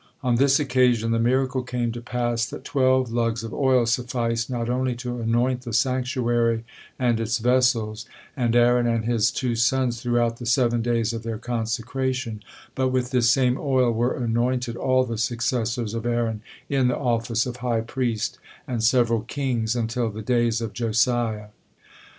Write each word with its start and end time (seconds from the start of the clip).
On 0.23 0.37
this 0.37 0.59
occasion 0.59 1.11
the 1.11 1.19
miracle 1.19 1.61
came 1.61 1.91
to 1.91 2.01
pass 2.01 2.47
that 2.47 2.65
twelve 2.65 3.11
lugs 3.11 3.43
of 3.43 3.53
oil 3.53 3.85
sufficed 3.85 4.49
not 4.49 4.67
only 4.67 4.95
to 4.95 5.19
anoint 5.19 5.61
the 5.61 5.73
sanctuary 5.73 6.65
and 6.97 7.19
its 7.19 7.37
vessels, 7.37 8.07
and 8.35 8.55
Aaron 8.55 8.87
and 8.87 9.05
his 9.05 9.29
two 9.29 9.55
sons 9.55 10.01
throughout 10.01 10.37
the 10.37 10.47
seven 10.47 10.81
days 10.81 11.13
of 11.13 11.21
their 11.21 11.37
consecration, 11.37 12.41
but 12.73 12.87
with 12.87 13.11
this 13.11 13.29
same 13.29 13.59
oil 13.59 13.91
were 13.91 14.15
anointed 14.17 14.75
all 14.75 15.03
the 15.03 15.19
successors 15.19 15.93
of 15.93 16.07
Aaron 16.07 16.41
in 16.67 16.87
the 16.87 16.97
office 16.97 17.45
of 17.45 17.57
high 17.57 17.81
priest, 17.81 18.39
and 18.67 18.83
several 18.83 19.21
kings 19.21 19.75
until 19.75 20.09
the 20.09 20.23
days 20.23 20.61
of 20.61 20.73
Josiah. 20.73 21.49